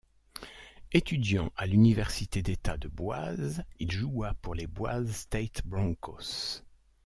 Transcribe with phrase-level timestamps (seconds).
[0.93, 6.63] Étudiant à l'Université d'État de Boise, il joua pour les Boise State Broncos.